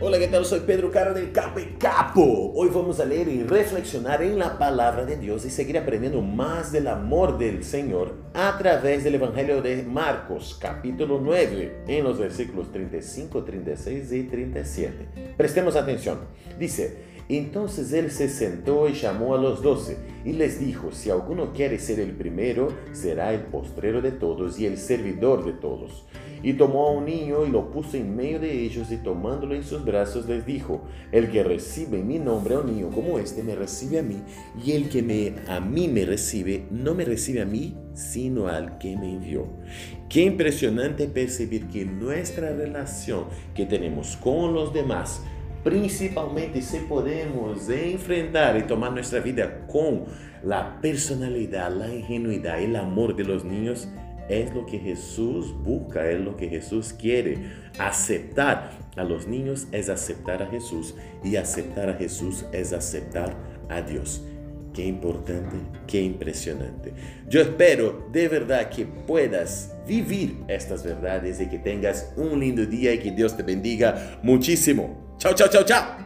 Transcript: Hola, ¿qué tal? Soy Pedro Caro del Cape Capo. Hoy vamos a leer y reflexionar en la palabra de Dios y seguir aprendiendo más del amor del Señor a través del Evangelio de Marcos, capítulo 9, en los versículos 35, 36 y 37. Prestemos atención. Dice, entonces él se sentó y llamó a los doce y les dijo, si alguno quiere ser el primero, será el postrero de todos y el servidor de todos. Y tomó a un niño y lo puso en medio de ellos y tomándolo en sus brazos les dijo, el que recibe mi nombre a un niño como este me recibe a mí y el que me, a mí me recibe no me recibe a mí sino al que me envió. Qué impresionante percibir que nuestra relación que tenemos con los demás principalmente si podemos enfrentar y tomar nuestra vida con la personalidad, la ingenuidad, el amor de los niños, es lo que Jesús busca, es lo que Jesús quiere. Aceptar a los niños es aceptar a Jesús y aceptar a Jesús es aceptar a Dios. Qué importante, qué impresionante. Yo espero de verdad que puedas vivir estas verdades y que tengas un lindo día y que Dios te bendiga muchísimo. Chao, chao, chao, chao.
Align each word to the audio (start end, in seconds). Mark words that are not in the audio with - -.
Hola, 0.00 0.20
¿qué 0.20 0.28
tal? 0.28 0.44
Soy 0.44 0.60
Pedro 0.60 0.92
Caro 0.92 1.12
del 1.12 1.32
Cape 1.32 1.74
Capo. 1.76 2.52
Hoy 2.54 2.68
vamos 2.72 3.00
a 3.00 3.04
leer 3.04 3.26
y 3.26 3.42
reflexionar 3.42 4.22
en 4.22 4.38
la 4.38 4.56
palabra 4.56 5.04
de 5.04 5.16
Dios 5.16 5.44
y 5.44 5.50
seguir 5.50 5.76
aprendiendo 5.76 6.22
más 6.22 6.70
del 6.70 6.86
amor 6.86 7.36
del 7.36 7.64
Señor 7.64 8.14
a 8.32 8.56
través 8.58 9.02
del 9.02 9.16
Evangelio 9.16 9.60
de 9.60 9.82
Marcos, 9.82 10.56
capítulo 10.60 11.18
9, 11.20 11.82
en 11.88 12.04
los 12.04 12.16
versículos 12.16 12.70
35, 12.70 13.42
36 13.42 14.12
y 14.12 14.22
37. 14.22 15.34
Prestemos 15.36 15.74
atención. 15.74 16.20
Dice, 16.60 16.98
entonces 17.36 17.92
él 17.92 18.10
se 18.10 18.28
sentó 18.28 18.88
y 18.88 18.94
llamó 18.94 19.34
a 19.34 19.38
los 19.38 19.62
doce 19.62 19.98
y 20.24 20.32
les 20.32 20.58
dijo, 20.60 20.92
si 20.92 21.10
alguno 21.10 21.52
quiere 21.52 21.78
ser 21.78 22.00
el 22.00 22.12
primero, 22.12 22.68
será 22.92 23.34
el 23.34 23.42
postrero 23.42 24.00
de 24.00 24.12
todos 24.12 24.58
y 24.58 24.66
el 24.66 24.78
servidor 24.78 25.44
de 25.44 25.52
todos. 25.52 26.06
Y 26.42 26.54
tomó 26.54 26.86
a 26.86 26.92
un 26.92 27.04
niño 27.04 27.44
y 27.44 27.50
lo 27.50 27.70
puso 27.70 27.96
en 27.96 28.16
medio 28.16 28.38
de 28.40 28.64
ellos 28.64 28.90
y 28.90 28.96
tomándolo 28.96 29.54
en 29.54 29.64
sus 29.64 29.84
brazos 29.84 30.26
les 30.26 30.46
dijo, 30.46 30.82
el 31.12 31.30
que 31.30 31.42
recibe 31.42 32.02
mi 32.02 32.18
nombre 32.18 32.54
a 32.54 32.60
un 32.60 32.66
niño 32.66 32.90
como 32.90 33.18
este 33.18 33.42
me 33.42 33.54
recibe 33.54 33.98
a 33.98 34.02
mí 34.02 34.22
y 34.64 34.72
el 34.72 34.88
que 34.88 35.02
me, 35.02 35.34
a 35.48 35.60
mí 35.60 35.88
me 35.88 36.04
recibe 36.04 36.66
no 36.70 36.94
me 36.94 37.04
recibe 37.04 37.42
a 37.42 37.46
mí 37.46 37.76
sino 37.94 38.46
al 38.46 38.78
que 38.78 38.96
me 38.96 39.10
envió. 39.12 39.48
Qué 40.08 40.22
impresionante 40.22 41.08
percibir 41.08 41.66
que 41.66 41.84
nuestra 41.84 42.54
relación 42.54 43.24
que 43.54 43.66
tenemos 43.66 44.16
con 44.16 44.54
los 44.54 44.72
demás 44.72 45.20
principalmente 45.64 46.62
si 46.62 46.78
podemos 46.80 47.68
enfrentar 47.68 48.56
y 48.58 48.62
tomar 48.62 48.92
nuestra 48.92 49.20
vida 49.20 49.66
con 49.66 50.04
la 50.42 50.80
personalidad, 50.80 51.72
la 51.72 51.92
ingenuidad, 51.92 52.60
el 52.60 52.76
amor 52.76 53.16
de 53.16 53.24
los 53.24 53.44
niños, 53.44 53.88
es 54.28 54.54
lo 54.54 54.66
que 54.66 54.78
Jesús 54.78 55.54
busca, 55.62 56.08
es 56.10 56.20
lo 56.20 56.36
que 56.36 56.48
Jesús 56.48 56.92
quiere. 56.92 57.38
Aceptar 57.78 58.70
a 58.96 59.04
los 59.04 59.26
niños 59.26 59.68
es 59.72 59.88
aceptar 59.88 60.42
a 60.42 60.46
Jesús 60.46 60.94
y 61.24 61.36
aceptar 61.36 61.88
a 61.88 61.94
Jesús 61.94 62.44
es 62.52 62.72
aceptar 62.72 63.34
a 63.68 63.80
Dios. 63.80 64.22
Qué 64.78 64.86
importante, 64.86 65.56
qué 65.88 66.00
impresionante. 66.00 66.92
Yo 67.28 67.40
espero 67.40 68.08
de 68.12 68.28
verdad 68.28 68.70
que 68.70 68.86
puedas 68.86 69.74
vivir 69.88 70.36
estas 70.46 70.84
verdades 70.84 71.40
y 71.40 71.48
que 71.48 71.58
tengas 71.58 72.12
un 72.16 72.38
lindo 72.38 72.64
día 72.64 72.94
y 72.94 73.00
que 73.00 73.10
Dios 73.10 73.36
te 73.36 73.42
bendiga 73.42 74.20
muchísimo. 74.22 75.16
Chao, 75.18 75.34
chao, 75.34 75.48
chao, 75.48 75.64
chao. 75.64 75.98